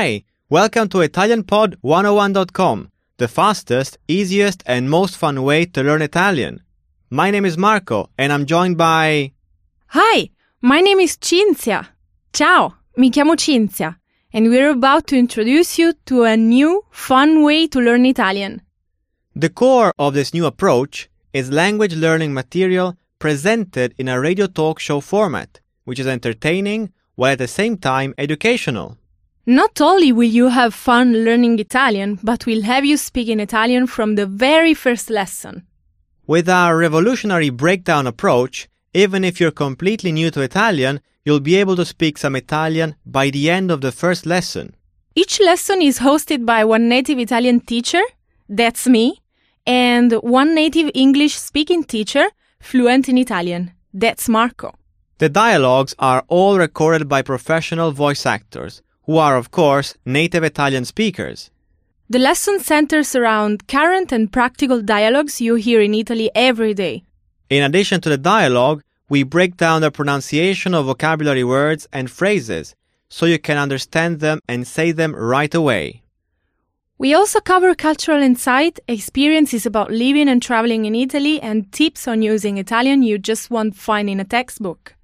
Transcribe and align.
Hi, 0.00 0.24
welcome 0.48 0.88
to 0.88 0.98
ItalianPod101.com, 1.06 2.90
the 3.18 3.28
fastest, 3.28 3.98
easiest, 4.08 4.62
and 4.64 4.88
most 4.88 5.14
fun 5.14 5.42
way 5.42 5.66
to 5.66 5.82
learn 5.82 6.00
Italian. 6.00 6.62
My 7.10 7.30
name 7.30 7.44
is 7.44 7.58
Marco, 7.58 8.08
and 8.16 8.32
I'm 8.32 8.46
joined 8.46 8.78
by. 8.78 9.32
Hi, 9.88 10.30
my 10.62 10.80
name 10.80 11.00
is 11.00 11.18
Cinzia. 11.18 11.86
Ciao, 12.32 12.76
mi 12.96 13.10
chiamo 13.10 13.34
Cinzia, 13.36 13.96
and 14.32 14.48
we're 14.48 14.70
about 14.70 15.06
to 15.08 15.18
introduce 15.18 15.78
you 15.78 15.92
to 16.06 16.22
a 16.22 16.34
new, 16.34 16.82
fun 16.90 17.42
way 17.42 17.66
to 17.66 17.78
learn 17.78 18.06
Italian. 18.06 18.62
The 19.36 19.50
core 19.50 19.92
of 19.98 20.14
this 20.14 20.32
new 20.32 20.46
approach 20.46 21.10
is 21.34 21.50
language 21.50 21.94
learning 21.94 22.32
material 22.32 22.96
presented 23.18 23.94
in 23.98 24.08
a 24.08 24.18
radio 24.18 24.46
talk 24.46 24.78
show 24.78 25.00
format, 25.00 25.60
which 25.84 25.98
is 25.98 26.06
entertaining 26.06 26.90
while 27.16 27.32
at 27.32 27.38
the 27.38 27.46
same 27.46 27.76
time 27.76 28.14
educational. 28.16 28.96
Not 29.46 29.80
only 29.80 30.12
will 30.12 30.28
you 30.28 30.48
have 30.48 30.74
fun 30.74 31.24
learning 31.24 31.58
Italian, 31.58 32.18
but 32.22 32.44
we'll 32.44 32.62
have 32.62 32.84
you 32.84 32.96
speaking 32.98 33.40
Italian 33.40 33.86
from 33.86 34.14
the 34.14 34.26
very 34.26 34.74
first 34.74 35.08
lesson. 35.08 35.66
With 36.26 36.48
our 36.48 36.76
revolutionary 36.76 37.50
breakdown 37.50 38.06
approach, 38.06 38.68
even 38.92 39.24
if 39.24 39.40
you're 39.40 39.50
completely 39.50 40.12
new 40.12 40.30
to 40.32 40.42
Italian, 40.42 41.00
you'll 41.24 41.40
be 41.40 41.56
able 41.56 41.74
to 41.76 41.86
speak 41.86 42.18
some 42.18 42.36
Italian 42.36 42.96
by 43.06 43.30
the 43.30 43.50
end 43.50 43.70
of 43.70 43.80
the 43.80 43.92
first 43.92 44.26
lesson. 44.26 44.74
Each 45.14 45.40
lesson 45.40 45.80
is 45.80 45.98
hosted 45.98 46.44
by 46.44 46.64
one 46.64 46.88
native 46.88 47.18
Italian 47.18 47.60
teacher, 47.60 48.02
that's 48.48 48.86
me, 48.86 49.22
and 49.66 50.12
one 50.12 50.54
native 50.54 50.90
English 50.94 51.36
speaking 51.36 51.82
teacher, 51.82 52.26
fluent 52.60 53.08
in 53.08 53.16
Italian, 53.16 53.72
that's 53.94 54.28
Marco. 54.28 54.74
The 55.18 55.28
dialogues 55.28 55.94
are 55.98 56.24
all 56.28 56.58
recorded 56.58 57.08
by 57.08 57.22
professional 57.22 57.90
voice 57.92 58.24
actors, 58.26 58.82
who 59.10 59.16
are, 59.16 59.36
of 59.36 59.50
course, 59.50 59.96
native 60.04 60.44
Italian 60.44 60.84
speakers. 60.84 61.50
The 62.08 62.20
lesson 62.20 62.60
centers 62.60 63.16
around 63.16 63.66
current 63.66 64.12
and 64.12 64.32
practical 64.32 64.80
dialogues 64.82 65.40
you 65.40 65.56
hear 65.56 65.80
in 65.80 65.94
Italy 65.94 66.30
every 66.32 66.74
day. 66.74 67.02
In 67.48 67.64
addition 67.64 68.00
to 68.02 68.08
the 68.08 68.16
dialogue, 68.16 68.84
we 69.08 69.24
break 69.24 69.56
down 69.56 69.80
the 69.80 69.90
pronunciation 69.90 70.74
of 70.74 70.86
vocabulary 70.86 71.42
words 71.42 71.88
and 71.92 72.08
phrases 72.08 72.76
so 73.08 73.26
you 73.26 73.40
can 73.40 73.58
understand 73.58 74.20
them 74.20 74.38
and 74.46 74.64
say 74.64 74.92
them 74.92 75.12
right 75.16 75.52
away. 75.56 76.02
We 76.96 77.12
also 77.12 77.40
cover 77.40 77.74
cultural 77.74 78.22
insight, 78.22 78.78
experiences 78.86 79.66
about 79.66 79.90
living 79.90 80.28
and 80.28 80.40
traveling 80.40 80.84
in 80.84 80.94
Italy, 80.94 81.42
and 81.42 81.72
tips 81.72 82.06
on 82.06 82.22
using 82.22 82.58
Italian 82.58 83.02
you 83.02 83.18
just 83.18 83.50
won't 83.50 83.74
find 83.74 84.08
in 84.08 84.20
a 84.20 84.24
textbook. 84.24 84.94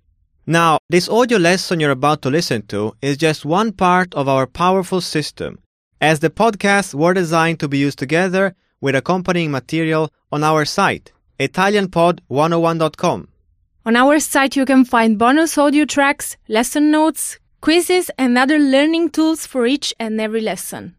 Now, 0.48 0.78
this 0.88 1.08
audio 1.08 1.38
lesson 1.38 1.80
you're 1.80 1.90
about 1.90 2.22
to 2.22 2.30
listen 2.30 2.62
to 2.68 2.94
is 3.02 3.16
just 3.16 3.44
one 3.44 3.72
part 3.72 4.14
of 4.14 4.28
our 4.28 4.46
powerful 4.46 5.00
system, 5.00 5.58
as 6.00 6.20
the 6.20 6.30
podcasts 6.30 6.94
were 6.94 7.14
designed 7.14 7.58
to 7.58 7.66
be 7.66 7.78
used 7.78 7.98
together 7.98 8.54
with 8.80 8.94
accompanying 8.94 9.50
material 9.50 10.08
on 10.30 10.44
our 10.44 10.64
site, 10.64 11.12
ItalianPod101.com. 11.40 13.28
On 13.86 13.96
our 13.96 14.20
site, 14.20 14.54
you 14.54 14.64
can 14.64 14.84
find 14.84 15.18
bonus 15.18 15.58
audio 15.58 15.84
tracks, 15.84 16.36
lesson 16.46 16.92
notes, 16.92 17.40
quizzes, 17.60 18.08
and 18.16 18.38
other 18.38 18.60
learning 18.60 19.10
tools 19.10 19.46
for 19.46 19.66
each 19.66 19.92
and 19.98 20.20
every 20.20 20.42
lesson. 20.42 20.94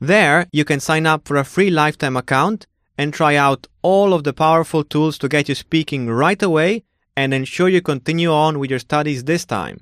There, 0.00 0.48
you 0.52 0.64
can 0.64 0.80
sign 0.80 1.06
up 1.06 1.28
for 1.28 1.36
a 1.36 1.44
free 1.44 1.70
lifetime 1.70 2.16
account 2.16 2.66
and 2.96 3.14
try 3.14 3.36
out 3.36 3.68
all 3.80 4.12
of 4.12 4.24
the 4.24 4.32
powerful 4.32 4.82
tools 4.82 5.18
to 5.18 5.28
get 5.28 5.48
you 5.48 5.54
speaking 5.54 6.08
right 6.08 6.42
away 6.42 6.82
and 7.18 7.34
ensure 7.34 7.68
you 7.68 7.82
continue 7.82 8.30
on 8.30 8.60
with 8.60 8.70
your 8.70 8.78
studies 8.78 9.24
this 9.24 9.44
time. 9.44 9.78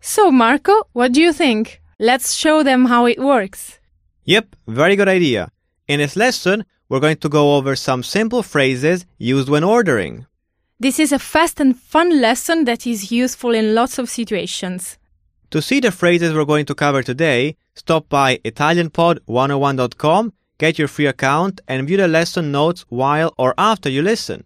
So, 0.00 0.30
Marco, 0.30 0.74
what 0.92 1.10
do 1.12 1.20
you 1.20 1.32
think? 1.32 1.82
Let's 1.98 2.34
show 2.34 2.62
them 2.62 2.84
how 2.84 3.06
it 3.06 3.18
works. 3.18 3.80
Yep, 4.26 4.54
very 4.68 4.94
good 4.94 5.08
idea. 5.08 5.50
In 5.88 5.98
this 5.98 6.14
lesson, 6.14 6.64
we're 6.88 7.00
going 7.06 7.16
to 7.24 7.28
go 7.28 7.56
over 7.56 7.74
some 7.74 8.02
simple 8.04 8.44
phrases 8.44 9.06
used 9.18 9.48
when 9.48 9.64
ordering. 9.64 10.26
This 10.78 11.00
is 11.00 11.10
a 11.10 11.18
fast 11.18 11.58
and 11.58 11.76
fun 11.76 12.20
lesson 12.20 12.64
that 12.66 12.86
is 12.86 13.10
useful 13.10 13.52
in 13.52 13.74
lots 13.74 13.98
of 13.98 14.08
situations. 14.08 14.98
To 15.50 15.60
see 15.60 15.80
the 15.80 15.90
phrases 15.90 16.32
we're 16.32 16.52
going 16.52 16.66
to 16.66 16.76
cover 16.76 17.02
today, 17.02 17.56
stop 17.74 18.08
by 18.08 18.36
ItalianPod101.com, 18.38 20.32
get 20.58 20.78
your 20.78 20.88
free 20.88 21.06
account, 21.06 21.60
and 21.66 21.88
view 21.88 21.96
the 21.96 22.06
lesson 22.06 22.52
notes 22.52 22.84
while 22.88 23.32
or 23.36 23.52
after 23.58 23.88
you 23.88 24.02
listen. 24.02 24.44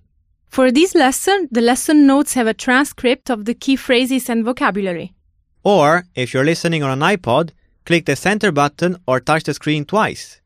For 0.50 0.72
this 0.72 0.96
lesson, 0.96 1.46
the 1.52 1.60
lesson 1.60 2.08
notes 2.08 2.34
have 2.34 2.48
a 2.48 2.54
transcript 2.54 3.30
of 3.30 3.44
the 3.44 3.54
key 3.54 3.76
phrases 3.76 4.28
and 4.28 4.44
vocabulary. 4.44 5.14
Or, 5.62 6.06
if 6.16 6.34
you're 6.34 6.44
listening 6.44 6.82
on 6.82 6.90
an 6.90 7.16
iPod, 7.16 7.50
click 7.86 8.06
the 8.06 8.16
center 8.16 8.50
button 8.50 8.96
or 9.06 9.20
touch 9.20 9.44
the 9.44 9.54
screen 9.54 9.84
twice. 9.84 10.40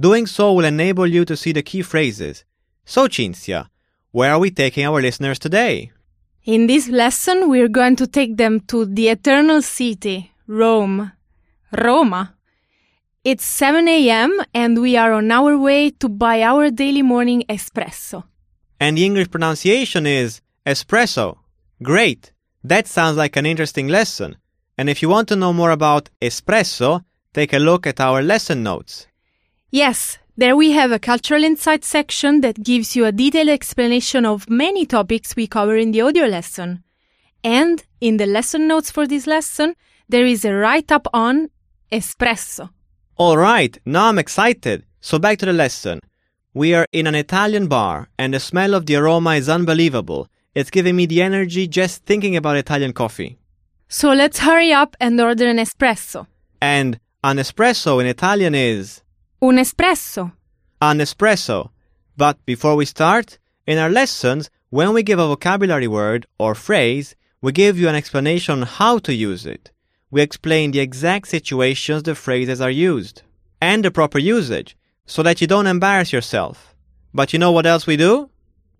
Doing 0.00 0.26
so 0.26 0.52
will 0.52 0.64
enable 0.64 1.06
you 1.06 1.24
to 1.26 1.36
see 1.36 1.52
the 1.52 1.62
key 1.62 1.82
phrases. 1.82 2.44
So, 2.84 3.06
Cinzia, 3.06 3.68
where 4.10 4.32
are 4.32 4.40
we 4.40 4.50
taking 4.50 4.86
our 4.86 5.00
listeners 5.00 5.38
today? 5.38 5.92
In 6.44 6.66
this 6.66 6.88
lesson, 6.88 7.48
we're 7.48 7.68
going 7.68 7.94
to 7.96 8.08
take 8.08 8.36
them 8.36 8.58
to 8.66 8.84
the 8.84 9.08
eternal 9.08 9.62
city, 9.62 10.32
Rome. 10.48 11.12
Roma. 11.70 12.34
It's 13.22 13.44
7 13.44 13.86
a.m. 13.86 14.36
and 14.52 14.80
we 14.80 14.96
are 14.96 15.12
on 15.12 15.30
our 15.30 15.56
way 15.56 15.90
to 15.90 16.08
buy 16.08 16.42
our 16.42 16.70
daily 16.70 17.02
morning 17.02 17.44
espresso. 17.48 18.24
And 18.84 18.98
the 18.98 19.06
English 19.06 19.30
pronunciation 19.30 20.06
is 20.06 20.42
espresso. 20.66 21.38
Great! 21.82 22.32
That 22.62 22.86
sounds 22.86 23.16
like 23.16 23.34
an 23.34 23.46
interesting 23.46 23.88
lesson. 23.88 24.36
And 24.76 24.90
if 24.90 25.00
you 25.00 25.08
want 25.08 25.26
to 25.28 25.36
know 25.36 25.54
more 25.54 25.70
about 25.70 26.10
espresso, 26.20 27.02
take 27.32 27.54
a 27.54 27.58
look 27.58 27.86
at 27.86 27.98
our 27.98 28.20
lesson 28.20 28.62
notes. 28.62 29.06
Yes, 29.70 30.18
there 30.36 30.54
we 30.54 30.72
have 30.72 30.92
a 30.92 30.98
cultural 30.98 31.44
insight 31.44 31.82
section 31.82 32.42
that 32.42 32.62
gives 32.62 32.94
you 32.94 33.06
a 33.06 33.12
detailed 33.12 33.48
explanation 33.48 34.26
of 34.26 34.50
many 34.50 34.84
topics 34.84 35.34
we 35.34 35.46
cover 35.46 35.76
in 35.78 35.92
the 35.92 36.02
audio 36.02 36.26
lesson. 36.26 36.84
And 37.42 37.82
in 38.02 38.18
the 38.18 38.26
lesson 38.26 38.68
notes 38.68 38.90
for 38.90 39.06
this 39.06 39.26
lesson, 39.26 39.76
there 40.10 40.26
is 40.26 40.44
a 40.44 40.52
write 40.52 40.92
up 40.92 41.06
on 41.14 41.48
espresso. 41.90 42.68
All 43.16 43.38
right, 43.38 43.78
now 43.86 44.08
I'm 44.08 44.18
excited. 44.18 44.84
So 45.00 45.18
back 45.18 45.38
to 45.38 45.46
the 45.46 45.54
lesson. 45.54 46.00
We 46.54 46.72
are 46.74 46.86
in 46.92 47.06
an 47.08 47.16
Italian 47.16 47.66
bar, 47.66 48.08
and 48.16 48.32
the 48.32 48.38
smell 48.40 48.74
of 48.74 48.86
the 48.86 48.94
aroma 48.96 49.34
is 49.34 49.48
unbelievable. 49.48 50.28
It's 50.54 50.70
giving 50.70 50.94
me 50.94 51.06
the 51.06 51.20
energy 51.20 51.66
just 51.66 52.04
thinking 52.04 52.36
about 52.36 52.56
Italian 52.56 52.92
coffee. 52.92 53.38
So 53.88 54.12
let's 54.12 54.38
hurry 54.38 54.72
up 54.72 54.96
and 55.00 55.20
order 55.20 55.48
an 55.48 55.56
espresso. 55.58 56.26
And 56.60 57.00
an 57.24 57.38
espresso 57.38 58.00
in 58.00 58.06
Italian 58.06 58.54
is 58.54 59.02
Un 59.42 59.56
espresso. 59.56 60.32
an 60.80 60.98
espresso. 61.00 61.70
But 62.16 62.36
before 62.46 62.76
we 62.76 62.84
start, 62.84 63.38
in 63.66 63.78
our 63.78 63.90
lessons, 63.90 64.48
when 64.70 64.92
we 64.92 65.02
give 65.02 65.18
a 65.18 65.26
vocabulary 65.26 65.88
word 65.88 66.26
or 66.38 66.54
phrase, 66.54 67.16
we 67.42 67.50
give 67.50 67.78
you 67.78 67.88
an 67.88 67.96
explanation 67.96 68.60
on 68.60 68.66
how 68.66 68.98
to 68.98 69.12
use 69.12 69.44
it. 69.44 69.72
We 70.10 70.22
explain 70.22 70.70
the 70.70 70.78
exact 70.80 71.26
situations 71.28 72.04
the 72.04 72.14
phrases 72.14 72.60
are 72.60 72.70
used 72.70 73.22
and 73.60 73.84
the 73.84 73.90
proper 73.90 74.18
usage 74.20 74.76
so 75.06 75.22
that 75.22 75.40
you 75.40 75.46
don't 75.46 75.66
embarrass 75.66 76.12
yourself. 76.12 76.74
But 77.12 77.32
you 77.32 77.38
know 77.38 77.52
what 77.52 77.66
else 77.66 77.86
we 77.86 77.96
do? 77.96 78.30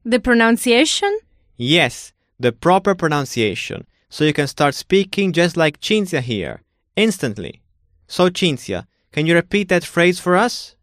The 0.05 0.21
pronunciation? 0.21 1.19
Yes, 1.57 2.13
the 2.39 2.53
proper 2.53 2.95
pronunciation. 2.95 3.87
So 4.09 4.25
you 4.25 4.33
can 4.33 4.47
start 4.47 4.75
speaking 4.75 5.33
just 5.33 5.57
like 5.57 5.81
Cinzia 5.81 6.21
here, 6.21 6.63
instantly. 6.97 7.63
So, 8.07 8.29
Cinzia, 8.31 8.87
can 9.13 9.27
you 9.27 9.35
repeat 9.35 9.69
that 9.69 9.85
phrase 9.85 10.21
for 10.21 10.37
us? 10.37 10.77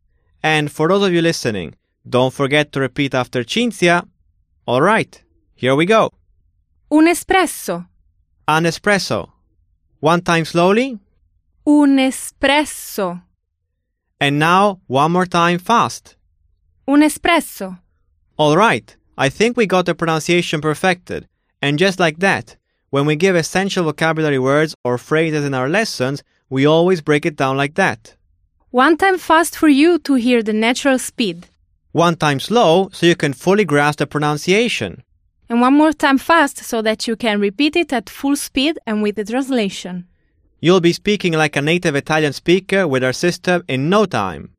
And 0.43 0.71
for 0.71 0.87
those 0.87 1.07
of 1.07 1.13
you 1.13 1.21
listening, 1.21 1.75
don't 2.07 2.33
forget 2.33 2.71
to 2.71 2.79
repeat 2.79 3.13
after 3.13 3.43
Cinzia. 3.43 4.07
All 4.65 4.81
right, 4.81 5.21
here 5.55 5.75
we 5.75 5.85
go. 5.85 6.11
Un 6.89 7.07
espresso. 7.07 7.87
An 8.47 8.65
espresso. 8.65 9.29
One 9.99 10.21
time 10.21 10.45
slowly. 10.45 10.99
Un 11.65 11.97
espresso. 11.99 13.21
And 14.21 14.37
now, 14.37 14.79
one 14.85 15.11
more 15.11 15.25
time 15.25 15.57
fast. 15.57 16.15
Un 16.87 17.01
espresso. 17.01 17.79
All 18.37 18.55
right, 18.55 18.95
I 19.17 19.29
think 19.29 19.57
we 19.57 19.65
got 19.65 19.87
the 19.87 19.95
pronunciation 19.95 20.61
perfected. 20.61 21.27
And 21.59 21.79
just 21.79 21.99
like 21.99 22.19
that, 22.19 22.55
when 22.91 23.07
we 23.07 23.15
give 23.15 23.35
essential 23.35 23.83
vocabulary 23.83 24.37
words 24.37 24.75
or 24.85 24.99
phrases 24.99 25.43
in 25.43 25.55
our 25.55 25.67
lessons, 25.67 26.21
we 26.51 26.67
always 26.67 27.01
break 27.01 27.25
it 27.25 27.35
down 27.35 27.57
like 27.57 27.73
that. 27.75 28.15
One 28.69 28.95
time 28.95 29.17
fast 29.17 29.57
for 29.57 29.67
you 29.67 29.97
to 29.99 30.13
hear 30.13 30.43
the 30.43 30.53
natural 30.53 30.99
speed. 30.99 31.47
One 31.91 32.15
time 32.15 32.39
slow 32.39 32.89
so 32.93 33.07
you 33.07 33.15
can 33.15 33.33
fully 33.33 33.65
grasp 33.65 33.97
the 33.97 34.05
pronunciation. 34.05 35.03
And 35.49 35.61
one 35.61 35.73
more 35.73 35.93
time 35.93 36.19
fast 36.19 36.59
so 36.59 36.83
that 36.83 37.07
you 37.07 37.15
can 37.15 37.39
repeat 37.39 37.75
it 37.75 37.91
at 37.91 38.07
full 38.07 38.35
speed 38.35 38.77
and 38.85 39.01
with 39.01 39.15
the 39.15 39.25
translation. 39.25 40.05
You'll 40.61 40.79
be 40.79 40.93
speaking 40.93 41.33
like 41.33 41.55
a 41.57 41.61
native 41.61 41.95
Italian 41.95 42.33
speaker 42.33 42.87
with 42.87 43.03
our 43.03 43.13
system 43.13 43.63
in 43.67 43.89
no 43.89 44.05
time. 44.05 44.55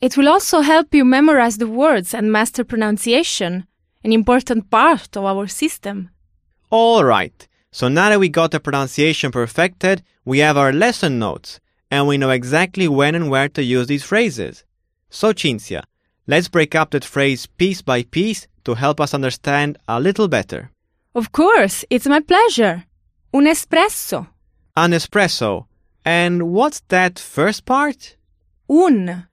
It 0.00 0.16
will 0.16 0.28
also 0.28 0.60
help 0.60 0.94
you 0.94 1.04
memorize 1.04 1.58
the 1.58 1.68
words 1.68 2.14
and 2.14 2.32
master 2.32 2.64
pronunciation, 2.64 3.66
an 4.02 4.12
important 4.12 4.70
part 4.70 5.16
of 5.16 5.24
our 5.24 5.46
system. 5.46 6.10
All 6.70 7.04
right, 7.04 7.46
so 7.70 7.88
now 7.88 8.08
that 8.08 8.18
we 8.20 8.28
got 8.28 8.50
the 8.50 8.58
pronunciation 8.58 9.30
perfected, 9.30 10.02
we 10.24 10.38
have 10.38 10.56
our 10.56 10.72
lesson 10.72 11.18
notes. 11.18 11.60
and 11.94 12.08
we 12.08 12.18
know 12.18 12.30
exactly 12.30 12.88
when 12.88 13.14
and 13.14 13.30
where 13.30 13.48
to 13.48 13.62
use 13.62 13.86
these 13.86 14.02
phrases. 14.02 14.64
So, 15.10 15.32
Cinzia, 15.32 15.84
let's 16.26 16.48
break 16.48 16.74
up 16.74 16.90
that 16.90 17.04
phrase 17.04 17.46
piece 17.46 17.82
by 17.82 18.02
piece 18.02 18.48
to 18.64 18.74
help 18.74 19.00
us 19.00 19.14
understand 19.14 19.78
a 19.86 20.00
little 20.00 20.26
better. 20.26 20.70
Of 21.14 21.30
course, 21.30 21.84
it's 21.90 22.08
my 22.08 22.18
pleasure. 22.18 22.84
Un 23.32 23.46
espresso. 23.46 24.26
An 24.76 24.90
espresso. 24.92 25.66
And 26.04 26.50
what's 26.52 26.80
that 26.88 27.18
first 27.18 27.64
part? 27.64 28.16
Un. 28.68 29.26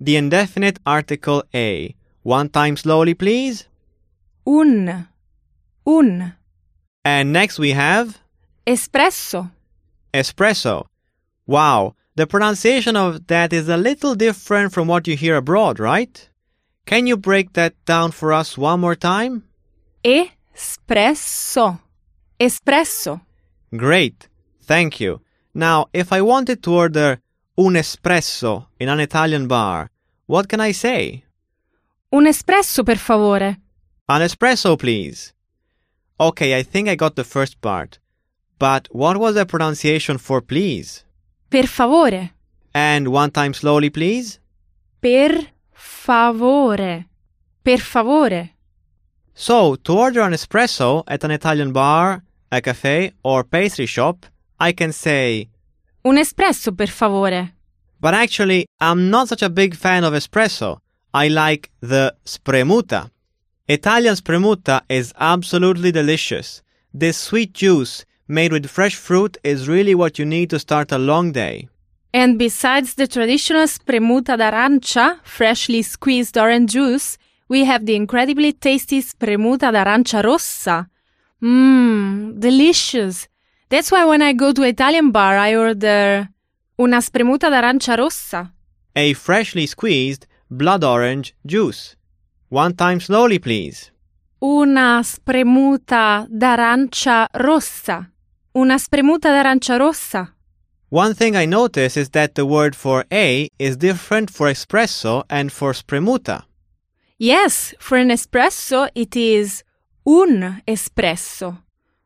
The 0.00 0.16
indefinite 0.16 0.78
article 0.84 1.42
a. 1.54 1.94
One 2.22 2.48
time 2.48 2.76
slowly, 2.76 3.14
please. 3.14 3.66
Un. 4.46 5.08
Un. 5.86 6.34
And 7.04 7.32
next 7.32 7.58
we 7.58 7.70
have 7.72 8.18
Espresso. 8.66 9.50
espresso. 10.12 10.84
Wow, 11.46 11.94
the 12.16 12.26
pronunciation 12.26 12.96
of 12.96 13.26
that 13.28 13.52
is 13.52 13.68
a 13.68 13.76
little 13.78 14.14
different 14.14 14.72
from 14.74 14.88
what 14.88 15.06
you 15.06 15.16
hear 15.16 15.36
abroad, 15.36 15.78
right? 15.78 16.28
Can 16.84 17.06
you 17.06 17.16
break 17.16 17.54
that 17.54 17.74
down 17.86 18.10
for 18.10 18.32
us 18.32 18.58
one 18.58 18.80
more 18.80 18.94
time? 18.96 19.44
Espresso. 20.04 21.80
Espresso. 22.38 23.20
Great, 23.74 24.28
thank 24.68 25.00
you. 25.00 25.20
Now, 25.54 25.86
if 25.92 26.12
I 26.12 26.20
wanted 26.20 26.62
to 26.62 26.74
order 26.74 27.20
un 27.56 27.74
espresso 27.74 28.66
in 28.78 28.88
an 28.88 29.00
Italian 29.00 29.48
bar, 29.48 29.90
what 30.26 30.48
can 30.48 30.60
I 30.60 30.72
say? 30.72 31.24
Un 32.12 32.26
espresso, 32.26 32.84
per 32.84 32.96
favore. 32.96 33.56
An 34.08 34.22
espresso, 34.22 34.78
please. 34.78 35.32
Okay, 36.20 36.56
I 36.56 36.62
think 36.62 36.88
I 36.88 36.94
got 36.94 37.16
the 37.16 37.24
first 37.24 37.60
part. 37.60 37.98
But 38.58 38.88
what 38.92 39.16
was 39.18 39.34
the 39.34 39.46
pronunciation 39.46 40.18
for 40.18 40.40
please? 40.40 41.04
Per 41.50 41.66
favore. 41.66 42.30
And 42.74 43.08
one 43.08 43.30
time 43.30 43.54
slowly, 43.54 43.90
please? 43.90 44.38
Per 45.00 45.46
favore. 45.72 47.06
Per 47.64 47.78
favore. 47.78 48.50
So, 49.34 49.76
to 49.76 49.92
order 49.96 50.22
an 50.22 50.32
espresso 50.32 51.04
at 51.06 51.22
an 51.24 51.30
Italian 51.30 51.72
bar, 51.72 52.24
a 52.50 52.60
cafe, 52.60 53.12
or 53.22 53.44
pastry 53.44 53.86
shop, 53.86 54.26
I 54.60 54.72
can 54.72 54.92
say, 54.92 55.48
Un 56.04 56.16
espresso, 56.18 56.72
per 56.76 56.88
favore. 56.88 57.52
but 58.00 58.14
actually, 58.14 58.66
I'm 58.80 59.10
not 59.10 59.28
such 59.28 59.42
a 59.42 59.48
big 59.50 59.74
fan 59.74 60.04
of 60.04 60.14
espresso. 60.14 60.78
I 61.12 61.28
like 61.28 61.70
the 61.80 62.14
spremuta. 62.24 63.10
Italian 63.68 64.14
spremuta 64.14 64.82
is 64.88 65.12
absolutely 65.18 65.90
delicious. 65.92 66.62
This 66.94 67.16
sweet 67.18 67.52
juice 67.52 68.04
made 68.26 68.52
with 68.52 68.66
fresh 68.68 68.94
fruit 68.94 69.36
is 69.42 69.68
really 69.68 69.94
what 69.94 70.18
you 70.18 70.24
need 70.24 70.50
to 70.50 70.58
start 70.58 70.92
a 70.92 70.98
long 70.98 71.32
day. 71.32 71.68
And 72.14 72.38
besides 72.38 72.94
the 72.94 73.06
traditional 73.06 73.66
spremuta 73.66 74.36
d'arancia, 74.36 75.20
freshly 75.24 75.82
squeezed 75.82 76.38
orange 76.38 76.72
juice, 76.72 77.18
we 77.48 77.64
have 77.64 77.84
the 77.86 77.94
incredibly 77.96 78.52
tasty 78.52 79.02
spremuta 79.02 79.70
d'arancia 79.72 80.22
rossa. 80.22 80.88
Mmm, 81.42 82.38
delicious. 82.40 83.28
That's 83.70 83.90
why 83.90 84.04
when 84.04 84.22
I 84.22 84.32
go 84.32 84.52
to 84.52 84.62
Italian 84.62 85.10
bar, 85.10 85.36
I 85.36 85.54
order 85.54 86.28
una 86.78 87.00
spremuta 87.00 87.50
d'arancia 87.50 87.96
rossa. 87.96 88.52
A 88.96 89.12
freshly 89.12 89.66
squeezed 89.66 90.26
blood 90.50 90.82
orange 90.82 91.34
juice. 91.44 91.96
One 92.48 92.74
time 92.74 93.00
slowly, 93.00 93.38
please. 93.38 93.90
Una 94.40 95.02
spremuta 95.02 96.26
d'arancia 96.30 97.28
rossa. 97.34 98.10
Una 98.54 98.78
spremuta 98.78 99.28
d'arancia 99.28 99.76
rossa. 99.76 100.34
One 100.90 101.12
thing 101.12 101.36
I 101.36 101.44
notice 101.44 101.98
is 101.98 102.10
that 102.10 102.34
the 102.34 102.46
word 102.46 102.74
for 102.74 103.04
A 103.12 103.50
is 103.58 103.76
different 103.76 104.30
for 104.30 104.48
espresso 104.48 105.24
and 105.28 105.52
for 105.52 105.74
spremuta. 105.74 106.44
Yes, 107.18 107.74
for 107.78 107.98
an 107.98 108.08
espresso, 108.08 108.88
it 108.94 109.14
is 109.14 109.62
un 110.06 110.62
espresso. 110.66 111.58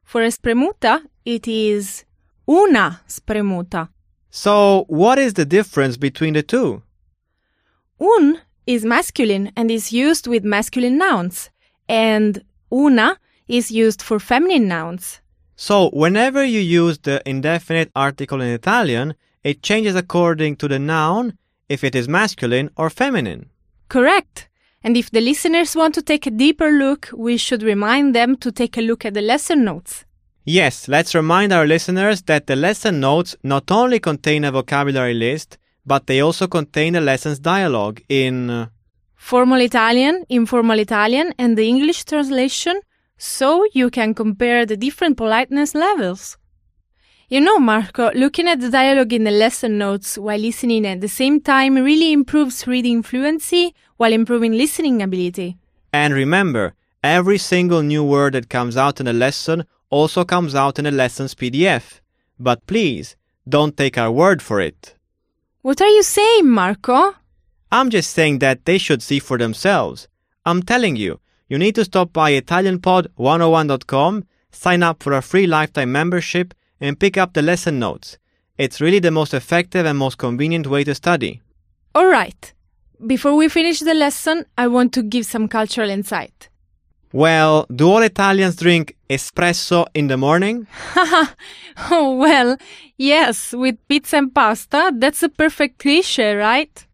For 0.02 0.22
a 0.22 0.30
spremuta, 0.32 1.02
it 1.24 1.48
is 1.48 2.04
una 2.48 3.00
spremuta. 3.08 3.88
So, 4.30 4.84
what 4.88 5.18
is 5.18 5.34
the 5.34 5.44
difference 5.44 5.96
between 5.96 6.34
the 6.34 6.42
two? 6.42 6.82
Un 8.00 8.40
is 8.66 8.84
masculine 8.84 9.52
and 9.56 9.70
is 9.70 9.92
used 9.92 10.26
with 10.26 10.44
masculine 10.44 10.98
nouns, 10.98 11.50
and 11.88 12.42
una 12.72 13.18
is 13.48 13.70
used 13.70 14.02
for 14.02 14.18
feminine 14.18 14.68
nouns. 14.68 15.20
So, 15.56 15.90
whenever 15.90 16.44
you 16.44 16.60
use 16.60 16.98
the 16.98 17.22
indefinite 17.26 17.90
article 17.94 18.40
in 18.40 18.48
Italian, 18.48 19.14
it 19.44 19.62
changes 19.62 19.94
according 19.94 20.56
to 20.56 20.68
the 20.68 20.78
noun 20.78 21.36
if 21.68 21.84
it 21.84 21.94
is 21.94 22.08
masculine 22.08 22.70
or 22.76 22.90
feminine. 22.90 23.50
Correct. 23.88 24.48
And 24.82 24.96
if 24.96 25.10
the 25.10 25.20
listeners 25.20 25.76
want 25.76 25.94
to 25.94 26.02
take 26.02 26.26
a 26.26 26.30
deeper 26.30 26.70
look, 26.70 27.10
we 27.14 27.36
should 27.36 27.62
remind 27.62 28.14
them 28.14 28.36
to 28.38 28.50
take 28.50 28.76
a 28.76 28.80
look 28.80 29.04
at 29.04 29.14
the 29.14 29.20
lesson 29.20 29.64
notes. 29.64 30.04
Yes, 30.44 30.88
let's 30.88 31.14
remind 31.14 31.52
our 31.52 31.66
listeners 31.66 32.22
that 32.22 32.48
the 32.48 32.56
lesson 32.56 32.98
notes 32.98 33.36
not 33.44 33.70
only 33.70 34.00
contain 34.00 34.44
a 34.44 34.50
vocabulary 34.50 35.14
list, 35.14 35.56
but 35.86 36.08
they 36.08 36.20
also 36.20 36.48
contain 36.48 36.94
the 36.94 37.00
lesson's 37.00 37.38
dialogue 37.38 38.00
in. 38.08 38.50
uh, 38.50 38.66
Formal 39.14 39.60
Italian, 39.60 40.24
informal 40.28 40.80
Italian, 40.80 41.32
and 41.38 41.56
the 41.56 41.68
English 41.68 42.04
translation, 42.04 42.80
so 43.16 43.64
you 43.72 43.88
can 43.88 44.14
compare 44.14 44.66
the 44.66 44.76
different 44.76 45.16
politeness 45.16 45.76
levels. 45.76 46.38
You 47.28 47.40
know, 47.40 47.60
Marco, 47.60 48.10
looking 48.14 48.48
at 48.48 48.58
the 48.58 48.68
dialogue 48.68 49.12
in 49.12 49.22
the 49.22 49.30
lesson 49.30 49.78
notes 49.78 50.18
while 50.18 50.40
listening 50.40 50.84
at 50.86 51.00
the 51.00 51.08
same 51.08 51.40
time 51.40 51.76
really 51.76 52.12
improves 52.12 52.66
reading 52.66 53.04
fluency 53.04 53.76
while 53.96 54.12
improving 54.12 54.52
listening 54.52 55.00
ability. 55.00 55.56
And 55.92 56.12
remember, 56.12 56.74
every 57.04 57.38
single 57.38 57.82
new 57.82 58.02
word 58.02 58.34
that 58.34 58.50
comes 58.50 58.76
out 58.76 59.00
in 59.00 59.06
a 59.06 59.12
lesson 59.12 59.64
also 59.92 60.24
comes 60.24 60.54
out 60.54 60.78
in 60.78 60.86
a 60.86 60.90
lesson's 60.90 61.34
PDF. 61.34 62.00
But 62.40 62.66
please, 62.66 63.14
don't 63.46 63.76
take 63.76 63.98
our 63.98 64.10
word 64.10 64.40
for 64.40 64.60
it. 64.60 64.96
What 65.60 65.82
are 65.82 65.88
you 65.88 66.02
saying, 66.02 66.48
Marco? 66.48 67.14
I'm 67.70 67.90
just 67.90 68.10
saying 68.10 68.38
that 68.40 68.64
they 68.64 68.78
should 68.78 69.02
see 69.02 69.18
for 69.18 69.38
themselves. 69.38 70.08
I'm 70.44 70.62
telling 70.62 70.96
you, 70.96 71.20
you 71.48 71.58
need 71.58 71.74
to 71.74 71.84
stop 71.84 72.12
by 72.12 72.32
ItalianPod101.com, 72.40 74.24
sign 74.50 74.82
up 74.82 75.02
for 75.02 75.12
a 75.12 75.22
free 75.22 75.46
lifetime 75.46 75.92
membership, 75.92 76.54
and 76.80 76.98
pick 76.98 77.18
up 77.18 77.34
the 77.34 77.42
lesson 77.42 77.78
notes. 77.78 78.18
It's 78.56 78.80
really 78.80 78.98
the 78.98 79.10
most 79.10 79.34
effective 79.34 79.84
and 79.86 79.98
most 79.98 80.16
convenient 80.16 80.66
way 80.66 80.84
to 80.84 80.94
study. 80.94 81.42
All 81.94 82.06
right. 82.06 82.52
Before 83.06 83.34
we 83.34 83.48
finish 83.48 83.80
the 83.80 83.94
lesson, 83.94 84.46
I 84.56 84.68
want 84.68 84.94
to 84.94 85.02
give 85.02 85.26
some 85.26 85.48
cultural 85.48 85.90
insight. 85.90 86.48
Well, 87.12 87.66
do 87.74 87.90
all 87.90 88.02
Italians 88.02 88.56
drink 88.56 88.96
espresso 89.10 89.86
in 89.94 90.08
the 90.08 90.16
morning? 90.16 90.66
oh, 91.90 92.16
well, 92.18 92.56
yes, 92.96 93.52
with 93.52 93.76
pizza 93.86 94.16
and 94.16 94.34
pasta, 94.34 94.92
that's 94.96 95.22
a 95.22 95.28
perfect 95.28 95.78
cliche, 95.78 96.34
right? 96.34 96.86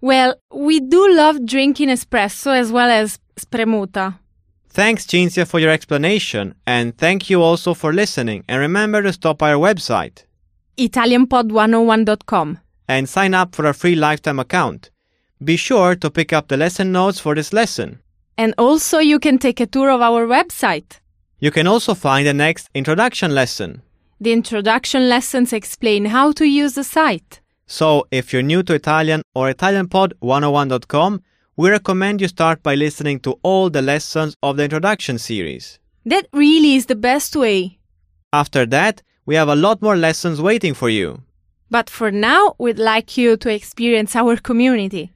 Well, 0.00 0.34
we 0.52 0.80
do 0.80 1.14
love 1.14 1.46
drinking 1.46 1.88
espresso 1.90 2.56
as 2.56 2.72
well 2.72 2.90
as 2.90 3.18
spremuta. 3.36 4.18
Thanks, 4.68 5.06
Cinzia, 5.06 5.46
for 5.46 5.58
your 5.58 5.70
explanation, 5.70 6.54
and 6.66 6.96
thank 6.98 7.30
you 7.30 7.40
also 7.40 7.72
for 7.72 7.92
listening. 7.92 8.44
And 8.48 8.60
remember 8.60 9.02
to 9.02 9.12
stop 9.12 9.38
by 9.38 9.52
our 9.52 9.58
website 9.58 10.24
ItalianPod101.com. 10.76 12.58
and 12.88 13.08
sign 13.08 13.32
up 13.32 13.54
for 13.54 13.64
a 13.66 13.72
free 13.72 13.94
lifetime 13.96 14.38
account. 14.38 14.90
Be 15.42 15.56
sure 15.56 15.94
to 15.96 16.10
pick 16.10 16.32
up 16.32 16.48
the 16.48 16.56
lesson 16.56 16.92
notes 16.92 17.18
for 17.20 17.34
this 17.34 17.52
lesson. 17.52 18.00
And 18.38 18.54
also, 18.58 18.98
you 18.98 19.18
can 19.18 19.38
take 19.38 19.60
a 19.60 19.66
tour 19.66 19.90
of 19.90 20.00
our 20.00 20.26
website. 20.26 21.00
You 21.38 21.50
can 21.50 21.66
also 21.66 21.94
find 21.94 22.26
the 22.26 22.34
next 22.34 22.68
introduction 22.74 23.34
lesson. 23.34 23.82
The 24.20 24.32
introduction 24.32 25.08
lessons 25.08 25.52
explain 25.52 26.06
how 26.06 26.32
to 26.32 26.44
use 26.44 26.74
the 26.74 26.84
site. 26.84 27.40
So, 27.66 28.06
if 28.10 28.32
you're 28.32 28.42
new 28.42 28.62
to 28.62 28.74
Italian 28.74 29.22
or 29.34 29.52
ItalianPod101.com, 29.52 31.22
we 31.56 31.70
recommend 31.70 32.20
you 32.20 32.28
start 32.28 32.62
by 32.62 32.74
listening 32.74 33.20
to 33.20 33.38
all 33.42 33.70
the 33.70 33.82
lessons 33.82 34.36
of 34.42 34.56
the 34.56 34.64
introduction 34.64 35.18
series. 35.18 35.78
That 36.04 36.26
really 36.32 36.76
is 36.76 36.86
the 36.86 36.94
best 36.94 37.34
way. 37.34 37.78
After 38.32 38.66
that, 38.66 39.02
we 39.24 39.34
have 39.34 39.48
a 39.48 39.56
lot 39.56 39.82
more 39.82 39.96
lessons 39.96 40.40
waiting 40.40 40.74
for 40.74 40.88
you. 40.88 41.22
But 41.70 41.90
for 41.90 42.10
now, 42.10 42.54
we'd 42.58 42.78
like 42.78 43.16
you 43.16 43.36
to 43.38 43.52
experience 43.52 44.14
our 44.14 44.36
community. 44.36 45.12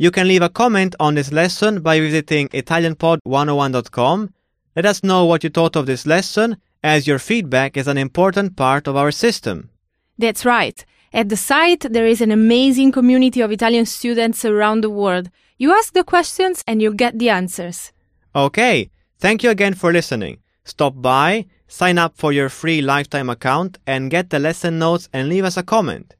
You 0.00 0.12
can 0.12 0.28
leave 0.28 0.42
a 0.42 0.48
comment 0.48 0.94
on 1.00 1.16
this 1.16 1.32
lesson 1.32 1.80
by 1.80 1.98
visiting 1.98 2.48
ItalianPod101.com. 2.50 4.32
Let 4.76 4.86
us 4.86 5.02
know 5.02 5.24
what 5.24 5.42
you 5.42 5.50
thought 5.50 5.74
of 5.74 5.86
this 5.86 6.06
lesson, 6.06 6.56
as 6.84 7.08
your 7.08 7.18
feedback 7.18 7.76
is 7.76 7.88
an 7.88 7.98
important 7.98 8.54
part 8.54 8.86
of 8.86 8.94
our 8.94 9.10
system. 9.10 9.70
That's 10.16 10.44
right. 10.44 10.84
At 11.12 11.30
the 11.30 11.36
site, 11.36 11.80
there 11.80 12.06
is 12.06 12.20
an 12.20 12.30
amazing 12.30 12.92
community 12.92 13.40
of 13.40 13.50
Italian 13.50 13.86
students 13.86 14.44
around 14.44 14.82
the 14.82 14.90
world. 14.90 15.30
You 15.56 15.72
ask 15.72 15.92
the 15.92 16.04
questions 16.04 16.62
and 16.68 16.80
you 16.80 16.94
get 16.94 17.18
the 17.18 17.30
answers. 17.30 17.92
Okay, 18.36 18.90
thank 19.18 19.42
you 19.42 19.50
again 19.50 19.74
for 19.74 19.92
listening. 19.92 20.38
Stop 20.62 21.02
by, 21.02 21.46
sign 21.66 21.98
up 21.98 22.16
for 22.16 22.32
your 22.32 22.48
free 22.48 22.80
lifetime 22.80 23.28
account, 23.28 23.78
and 23.84 24.12
get 24.12 24.30
the 24.30 24.38
lesson 24.38 24.78
notes 24.78 25.08
and 25.12 25.28
leave 25.28 25.44
us 25.44 25.56
a 25.56 25.64
comment. 25.64 26.14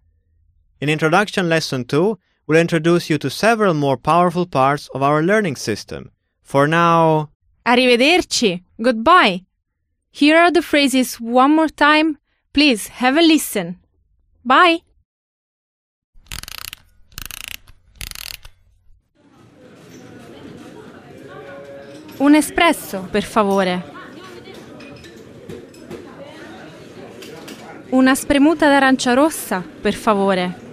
In 0.81 0.89
Introduction 0.89 1.49
Lesson 1.49 1.85
2, 1.85 2.19
we'll 2.49 2.59
introduce 2.61 3.09
you 3.09 3.19
to 3.19 3.31
several 3.31 3.75
more 3.75 3.97
powerful 3.97 4.47
parts 4.47 4.89
of 4.95 5.03
our 5.03 5.23
learning 5.23 5.57
system. 5.57 6.11
For 6.43 6.67
now, 6.67 7.31
Arrivederci. 7.65 8.63
Goodbye. 8.81 9.45
Here 10.11 10.39
are 10.39 10.51
the 10.51 10.63
phrases 10.63 11.21
one 11.21 11.55
more 11.55 11.69
time. 11.69 12.17
Please 12.55 12.89
have 12.89 13.19
a 13.19 13.21
listen. 13.21 13.79
Bye. 14.43 14.81
Un 22.21 22.35
espresso, 22.35 23.07
per 23.11 23.23
favore. 23.23 23.97
Una 27.91 28.15
spremuta 28.15 28.67
d'arancia 28.67 29.13
rossa, 29.13 29.63
per 29.81 29.95
favore. 29.95 30.68